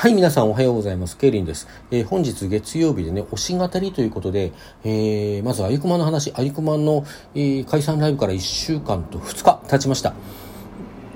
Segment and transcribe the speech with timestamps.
[0.00, 1.18] はい、皆さんおはようございます。
[1.18, 1.68] ケイリンです。
[1.90, 4.50] えー、本日月曜日でね、推し語りということで、
[4.82, 10.14] えー、まずあゆくまの話、あゆくまの、えー、解散ライブから1週間と2日経ちました。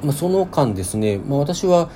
[0.02, 1.88] まあ、その間ですね、まあ、私は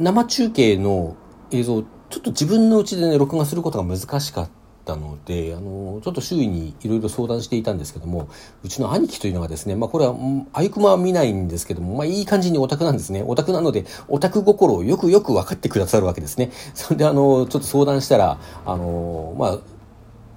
[0.00, 1.14] 生中継の
[1.52, 4.57] 映像、ちょっと自分のうちでね、録画することが難しかった。
[4.94, 8.30] ったのであのちょっと周囲にいろいろ相談していたんですけども
[8.64, 10.14] うちの兄貴というのはですね、まあ、これは
[10.54, 13.22] あゆくまは見ないんですけども、まあ、いい感じにオタクなんですね。
[13.26, 16.50] オタクなのでオタク心をよくよく分かってくださるわけですね。
[16.74, 19.58] それであのちょっと相談したらあのまあ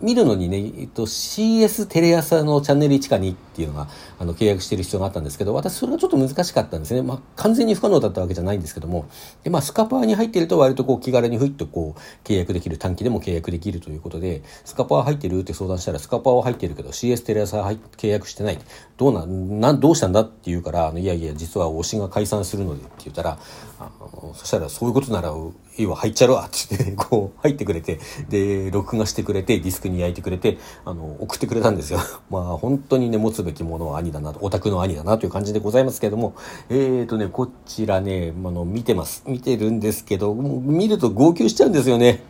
[0.02, 3.88] 見るのにね、えっと、CS テレ朝のチャンネル1か2っていうのが、
[4.20, 7.02] あの、契約してる必要があったんですけど、私それがちょっと難しかったんですね。
[7.02, 9.08] まあ、完全に不可能だったわけじゃないんですけども、
[9.44, 18.60] で、まあ、スカパーに入っていると割とこう、気軽にふいっとこう、契約できる、短期でも契約できるということで、スカパー入ってるって相談したら、スカパーは入ってるけど、CS テレ朝は契約してない。
[18.98, 23.38] どうな、なん、どうしたんだって言うから、いやいや、実は推しが解散するのでって言ったら、
[23.82, 25.34] あのそしたら、そういうことなら、
[25.78, 28.00] いいわ、入っちゃうわってって、こう、入ってくれて、
[28.30, 32.00] で、録画してくれて、ディスクに焼いてくれて、あの、送ってくれたんですよ。
[32.30, 36.36] まあ、本当にね、持つべきものは兄だなと、オタクの兄だなという感じでございますけれども、
[36.70, 39.24] えーとね、こちらね、あの、見てます。
[39.26, 42.24] 見てるんですけど、見ると号泣しちゃうんですよね。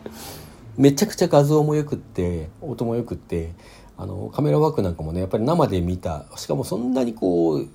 [0.76, 3.52] めちゃくちゃ画像も良くって、音も良くって、
[3.98, 7.68] あの、カメラワークなんかもね、やっぱり生で見た、しかもそんなにこう、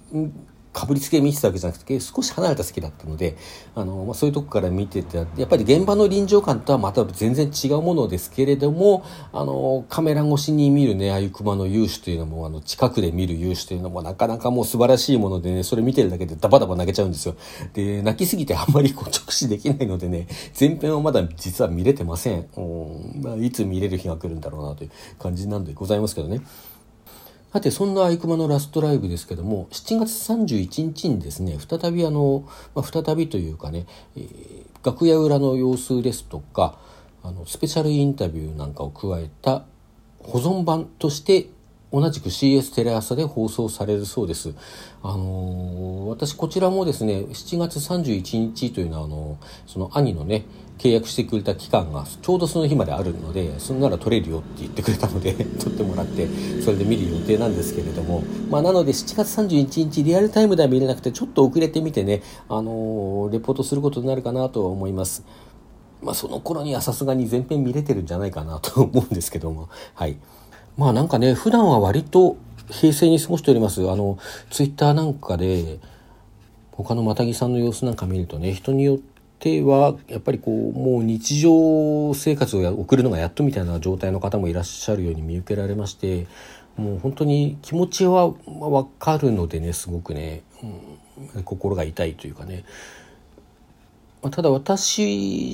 [0.78, 3.36] かぶりつけ見てたわけじゃなくて少し離れた席だったので
[3.74, 9.04] あの、まあ、そういうとこから見ててやっぱり現場の臨場感とはまた全然違うものですけれども
[9.34, 17.36] あのカメラ越しに見るねああいう熊の勇姿というのもあの近くで見る勇姿というのもなかなかもう素晴らしいものでねそれ見てるだけでダバダバ泣けちゃうんですよ。
[17.74, 20.28] で泣きすぎてあんまりこう直視できないのでね
[20.60, 26.42] 前編はまだ実は見れてません、うんまあ、いつ見れる日が来るんだろうなという感じなんでございますけどね。
[27.58, 36.78] さて、そんなアイクマのラストライブですけども、7月31日にですね、再びあの、まあ、再びというかね、えー、楽屋裏の様子ですとか、
[37.24, 39.66] あの、スペシャルインタビューなんかを加えた
[40.20, 41.50] 保存版として
[41.92, 44.54] 同じく CS テレ朝で放送されるそうです。
[45.04, 50.44] あのー、私こちらもですね、7月31日というのは、あのー、その兄のね、
[50.78, 56.28] 契約してくれた期間がちょうどその日まであるので、そんなら撮れるよって言ってくれたので 撮ってもらって、
[56.62, 65.24] それで見る予定なんですけれども、まあなので7月31日リアルタイムでは見れなくて、ちょっと遅れてみてね、あのー、レポートすることになるかなとは思います。
[66.04, 70.18] まあその頃にはさすがに全編見れてるんじゃないかなと思うんですけども、はい。
[70.78, 72.38] まあなんかね、普段は割と
[72.70, 73.90] 平静に過ごしております。
[73.90, 75.80] あの、ツイッターなんかで、
[76.72, 79.00] 他のマタギさんの様子なんか見るとね、人によっ
[79.40, 86.28] ては、やっぱりこう、もう日常生活を送るのがやっとみたいな状態の方もいらっしゃるように見受けられまして、
[86.76, 90.44] もう本当に気持ちはわかるのでね、すごくね、
[91.36, 92.64] うん、心が痛いというかね。
[94.22, 95.04] まただ私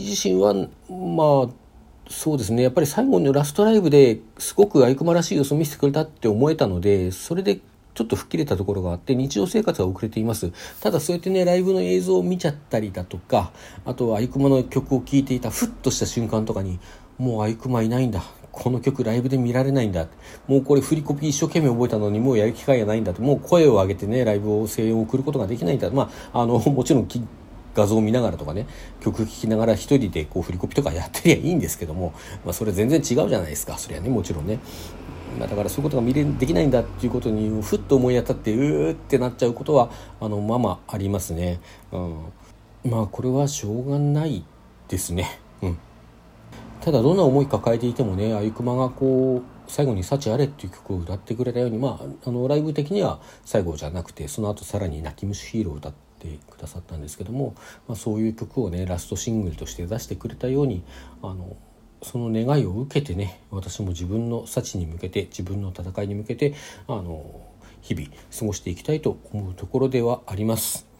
[0.05, 0.53] 自身は、
[0.89, 1.62] まあ、
[2.09, 2.63] そうですね。
[2.63, 7.59] やっぱり最後のラストライブですごくあいくまらしい様子を見せてくれたって思えたのでそれで
[7.95, 10.51] ちょっと吹っ切れたところがあって日常生活は遅れています。
[10.81, 13.51] ただそうやってねライブの映像を見ちゃったりだとか
[13.85, 16.79] あとはあいくまの曲を聴いていたふっとした瞬間とかに
[17.17, 18.23] もうあいくまいないんだ。
[18.51, 20.07] この曲ライブで見られないんだ。
[20.47, 23.21] もうこれ振りコピー一生懸命覚えたのにもうやる機会がないんだと。
[23.23, 25.89] もう声を上げてねライブを声援を送ることができないんだ。
[25.89, 27.07] まああのもちろん
[27.75, 28.67] 画像を見ながらとかね
[29.01, 32.13] 曲聴きながら一人でこう振りコピとかやってりゃいいんですけども、
[32.43, 34.59] まあ、それ全然違うじゃないですかそりゃねもちろんね。
[35.39, 39.89] まあ、だからそういうことが見れできないんだっていうことにふっと思い当たってうーってなっちゃうことは
[40.21, 41.59] あのままありますね。
[41.91, 42.25] うん、
[42.85, 44.45] まあこれはしょうがない
[44.87, 45.39] ですね。
[45.63, 45.77] うん、
[46.81, 57.55] ただどんな思い抱えていてもねあゆくまがこう最後に「幸あれ」っていう曲を歌ってくれたようにまああのライブ的には最後じゃなくてその後さらに「泣き虫ヒーロー」を歌っててくださったんですけども、
[57.87, 60.83] まあ、そういう曲をねラストシングルとして出してくれたように
[61.21, 61.57] あの
[62.01, 66.53] その願いを受けてね私も自分の幸に向けて自分の戦いに向けて
[66.87, 67.41] あの
[67.81, 70.93] 日々過ごしていきたいと思うところではあります。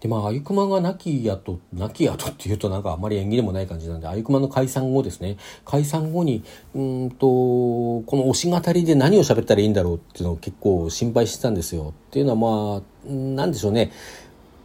[0.00, 6.42] でまあ、あゆくまが亡き後、亡き後っていうとなんかあまり縁起でもない感じなんで、あゆくまの解散後ですね、解散後に、
[6.74, 11.92] うんと、この推し語りで何を喋ったらいいんだろうっていうのを結構心配してたんですよ。
[12.08, 13.92] っていうのはまあ、なんでしょうね、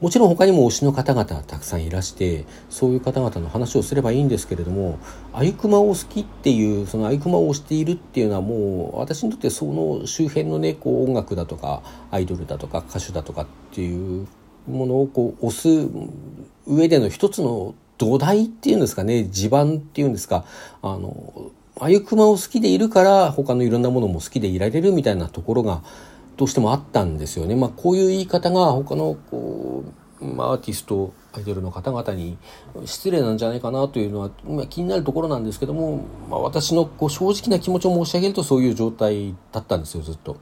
[0.05, 4.99] もちろん他にも推しの方々たくさんいらしてそういう方々の話をすればいいんですけれども
[5.33, 11.81] あゆくまを好きっていうそのあゆくまを推しているっていうのはもう私にとってその周辺のねこう音楽だとか
[12.11, 14.27] アイドルだとか歌手だとかっていう
[14.67, 15.89] ものをこう推す
[16.67, 20.45] 上での一つの土台っていうんですかね地盤っていうんですか。
[20.83, 25.81] あのあゆくまを好きでいるから他のいろんなものも好きでいられるみたいなところが
[26.37, 27.55] どうしてもあったんですよね。
[27.55, 29.83] まあ、こういう言い方が他のこ
[30.21, 32.37] う、ま、アーティストアイドルの方々に
[32.85, 40.37] 失礼なんじゃないかなというのは、まあ、気になるところなんですけども、まあ、私のこう正直な気持ちを申し上げるとそういう状態だったんですよずっと。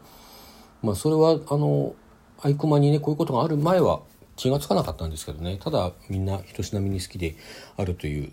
[0.81, 1.95] まあ、それはあの
[2.41, 4.01] アイコマにねこういうことがある前は
[4.35, 7.35] 気が付かなかったんですけどねただみんな人しなみに好きで
[7.77, 8.31] あるという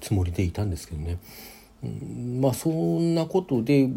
[0.00, 1.18] つもりでいたんですけどね、
[1.82, 3.88] うん、まあそんなことで、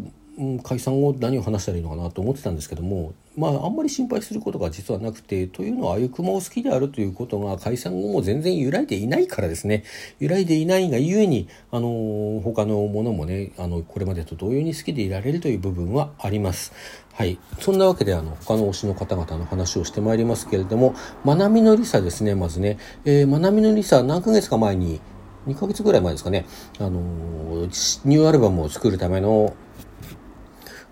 [0.62, 9.84] 解散後何を話したらいいのかなと思ってたんですけどもまああんまり心配することが実はなくてというのはあゆくまを好きであるということが解散後も全然揺らいでいないからですね
[10.18, 16.72] 揺らいでいないがゆえにあの他のものもねあのこれまでと同様に好きでいられるという部分はあります。
[17.14, 17.38] はい。
[17.60, 20.94] そんなわけで、あの、他の推しの方々の話をしてまいりますけれども、
[21.24, 22.76] まなみのりさですね、まずね。
[23.06, 25.00] えー、まなみのりさ、何ヶ月か前に、
[25.46, 26.44] 2ヶ月ぐらい前ですかね、
[26.78, 29.54] あのー、ニューアルバムを作るための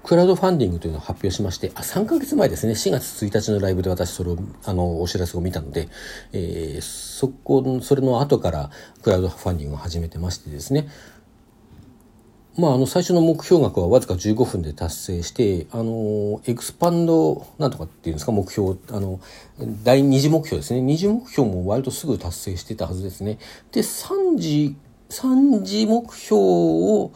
[0.04, 5.88] クラウドファンディングというのを発表しまして、あ、3ヶ月前ですね、4月1日のライブで私それを、あの、お知らせを見たので、
[6.32, 8.70] えー、そこ、それの後から
[9.02, 10.88] クラウドファンディングを始めてましてですね、
[12.56, 19.20] まあ、あの、最初の目標額はわずか15分で達成して、あの、エクスパンド、なんとかっていうんですか、目標、あの、
[19.82, 20.82] 第二次目標ですね。
[20.82, 23.38] 二次目標も割とすぐ達成してたはずですね。
[23.72, 24.76] で、3次、
[25.08, 27.12] 3次目標を、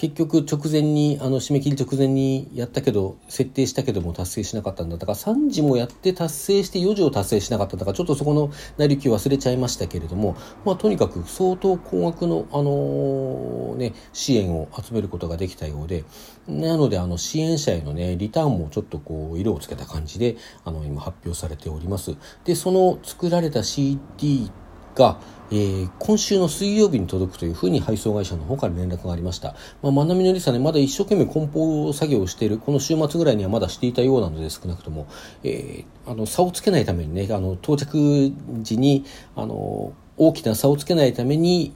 [0.00, 16.04] 結局直前にあの締め切り直前にやったけど設定したけども達成しなかったんだったか3時もやって達成して4時を達成しなかったんだかちょっとそこの成り行き忘れちゃいましたけれども、まあ、とにかく相当高額の、あの、ね、支援を集めることができたようで
[16.48, 22.16] なのであの支援者への、ね、リターンもちょっとこう色をつけた感じであの今発表されております。
[22.44, 24.50] でその作られた CD
[25.00, 25.18] が、
[25.50, 29.56] えー、今週の水曜日に届くというふうに配送会社の方から連絡がありました。
[29.82, 35.08] まあ、まなみのりさね、まだ一生懸命梱包作業をしている、この週末ぐらいにはまだしていたようなので、少なくとも、
[35.42, 38.32] えー、あの、差をつけないためにね、あの、到着
[38.62, 39.04] 時に、
[39.34, 41.72] あの、大きな差をつけないために、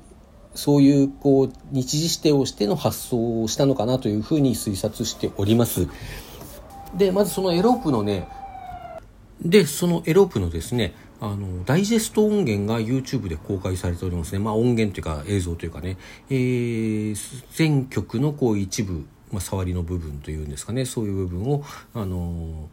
[0.55, 5.88] そういう、こう、日時指定をしての発送をしたのかなというふうに推察しております。
[6.97, 8.29] で、まずそのエロープのね、
[9.44, 10.94] で、そのエロープのですね、
[11.25, 14.38] あの、ダイジェスト音源が YouTube で公開されておりますね。
[14.41, 15.97] まあ音源というか映像というかね、
[16.29, 22.69] えー、全曲のこう一部、まあ触りの部分というんですかね、そういう部分を、あの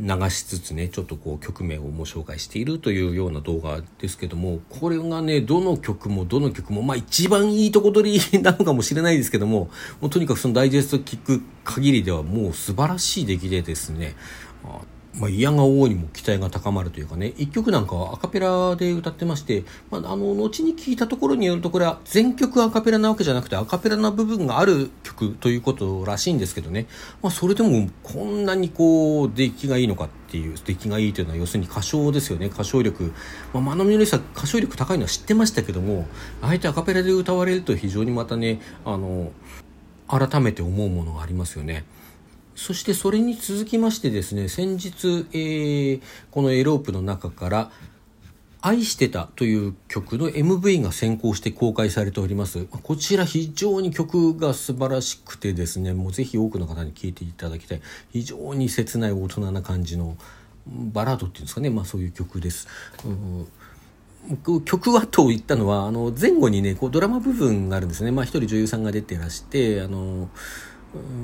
[0.00, 9.68] ー、流しつつね、ちょっとこう曲名をも紹介しているというような動画ですけども、これがね、どの曲もどの曲も、まあ一番いいとこ取り なのかもしれないですけども、
[10.00, 14.14] もうとにかくそのダイジェスト聞く限りではもう素晴らしい出来でですね、
[15.14, 26.86] まあ、嫌が王にも期待が高まるというかね、一曲なんかはアカペラで歌ってまして、まあ、あの、後に聞いたところによると、これは全曲アカペラなわけじゃなくて、アカペラな部分がある曲ということらしいんですけどね、
[27.22, 33.12] まあ、それでもこんなにこう、出来がいいのかっていう、出来がいいというのは、要するに歌唱ですよね、歌唱力。
[33.52, 36.06] まあ、マナミのりさ歌唱力高いのは知ってましたけども、
[36.40, 39.30] あえてアカペラで歌われると非常にまたね、あの、
[40.08, 41.84] 改めて思うものがありますよね。
[42.54, 47.70] そしてそれに続きましてですね、先日、えー、このエロープの中から、
[48.64, 52.64] 愛してたという曲の MV が先行して公開されております。
[52.66, 57.80] こちら非常に曲が素晴らしくてですね、もうぜひ多くの方に聴いていただきたい。
[58.12, 60.16] 非常に切ない大人な感じの
[60.66, 62.68] バラードっていうんですかね、まあそういう曲です。
[64.64, 68.12] 曲はと言ったのは、あの前後にね、こうドラマ部分があるんですね。
[68.12, 70.28] まあ一人女優さんが出てらして、あの、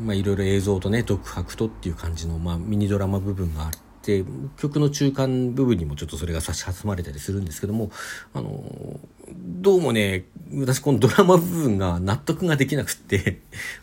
[0.05, 3.71] まあ、いろいろ映像とね独白とっていう感じの、まあ、ミニドラマ部分があっ
[4.03, 4.25] て
[4.57, 7.91] 曲の中間部分にもちょっとそれが差し挟まれたりするんですけども
[8.33, 8.99] あの
[9.35, 13.41] どうもね私このドラマ部分が納得ができなくって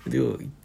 [0.08, 0.20] で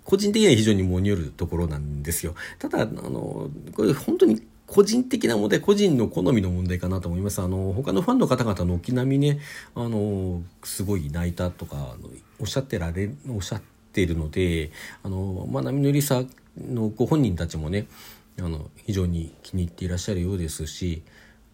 [0.04, 7.42] 個人的には非常にもによるところなんですよただあのこれ本当に個人的な問題、個人の好みの問題かなと思います。
[7.42, 9.40] あの、他のファンの方々の軒並みね、
[9.74, 11.96] あの、すごい泣いたとか、
[12.38, 14.70] おっしゃってられ、おっしゃってているので
[15.02, 16.22] あの、まあ、波のりさ
[16.58, 17.86] のご本人たちもね
[18.38, 21.02] あの非常に気に入っていらっしゃるようですし、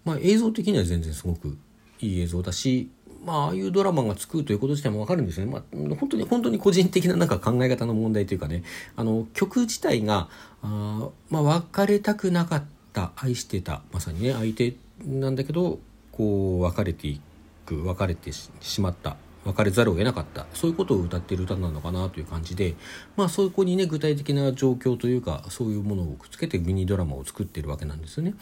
[0.04, 1.56] まあ、映像的には全然すごく
[2.00, 2.90] いい映像だし、
[3.24, 5.52] まあ、ああいうドラマが作るということ自体もわかるんですよね。
[5.52, 5.62] まあ、
[5.96, 8.62] 本当に、本当に個人的ななんか考え方の問題というかね、
[8.94, 10.28] あの、曲自体が、
[10.62, 14.74] あまあ、別れたくなかった、愛してた、まさにね、相手
[15.04, 15.80] なんだけど、
[16.12, 17.20] こう、別れてい
[17.64, 19.16] く、別れてしまった。
[19.46, 22.74] 別れざるを得なかったそういうことを歌っている歌なのかなという感じで
[23.16, 28.34] まあそこにね具体的な状況というかそういうものをくっつけてミニドラマを作ってるわけなんですよね。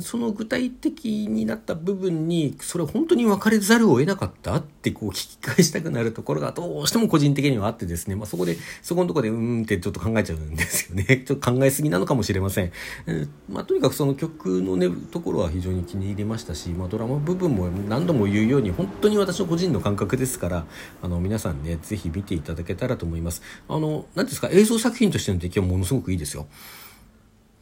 [0.00, 11.24] その具体的になった部分に、それ本当に別れざるを得なかったってこう聞き返したくなるところがどうしても個人的にはあってですね、まあそこで、そこのとこでうーんってちょっと考えちゃうんですよね。
[11.26, 12.70] ちょっと考えすぎなのかもしれません。
[13.06, 20.66] えー、まあとにかくその曲のね、ところは非常に気に入りましたし、まあドラマ部分も何度も言うように、本当に私の個人の感覚ですから、
[21.02, 23.42] あの皆さんね、ぜひ見ていただけたらと思います。
[23.68, 26.46] あの、何ですか、映像作品としての出来はものすごくいいですよ。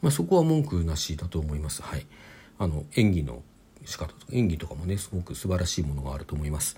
[0.01, 1.81] まあ、そこは文句なしだと思います。
[1.81, 2.05] はい、
[2.57, 3.43] あの演技の
[3.85, 6.77] 仕方とか演技とかもねすごく素晴らしいものがあると思います。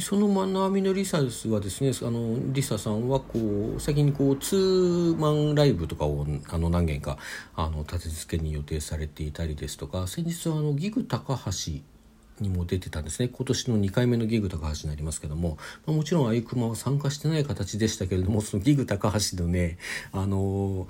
[0.00, 7.16] そのマナーミのリサスはですねあのリサさんはこう先にこうツーマンライブとかをあの何件か
[7.56, 11.80] あの立て付けに予定されていたりですとか先日はあのギグ高橋
[12.40, 15.56] にも出てたんですね今年の2回目のギグ高橋になりますけども、
[15.86, 19.78] まあ、もちろんあゆくまは参加してない形でしたけれどもそのギグ高橋のね
[20.12, 20.86] あの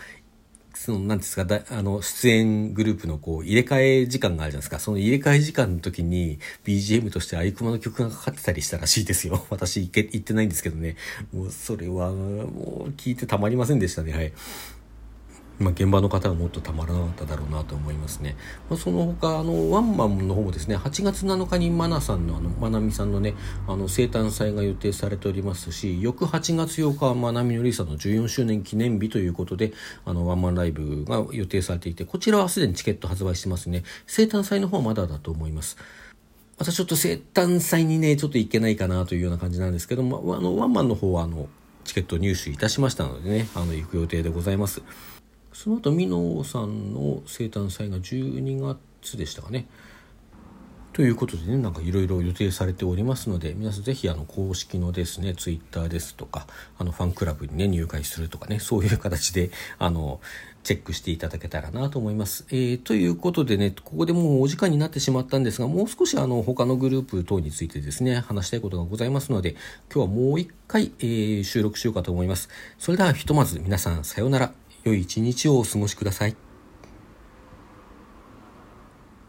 [0.79, 4.79] その、なんですか、だあの、出演グループのこう、入れ替え時間があるじゃないですか。
[4.79, 9.45] その入れ替え時間の時に BGM としてアイクマの曲がかかってたりしたらしいですよ。
[9.51, 10.95] 私行け、行ってないんですけどね。
[11.33, 14.13] もう、それは、もう、聞いてたまりませんでしたね。
[14.13, 14.33] はい。
[15.59, 18.37] まあ、現場の方はもっとたまらなかっただろうなと思いますね。
[18.71, 23.35] まあ、その他あのワンマンの方もですね8月7日にマナさんのあのまなみさんのね
[23.67, 29.73] あの生誕祭が予定されておりますし翌8月8日はまなみのりさんの14周年記念日ということで
[30.05, 35.77] あのワンマンライブが予定されていてこちらはすでにチケット発売してますね生誕祭の方はまだだと思います。
[36.59, 41.49] またちょっと生誕祭にねちょっと行けないかなというような感じなんですけどもあのワンマンの方はあの
[41.85, 44.83] チケット入手いたしましたのでねあの行く予定でございます。
[45.59, 48.61] その後ミノさんの生誕祭が12
[49.03, 49.67] 月でしたかね。
[50.93, 56.47] ということでね、なんかいろいろ予定されておりますので、皆さんぜひあの公式のですね、ツイッターですとか、
[56.79, 59.51] あのファンクラブにね、入会するとかね、そういう形で、
[59.81, 60.21] あの、
[60.63, 62.47] チェックしていただけたらなと思います。
[62.51, 69.57] えー、ということでね、ここでもうお時間になってしまったんですが、もう少しあの、他のグループ等についてですね、話したいことがございますので、
[69.93, 72.49] 今日はもう一回、えー、収録しようかと思います。
[72.79, 74.68] それではひとまず皆さんさようなら。
[74.85, 76.48] 良い一日をお過ごしください。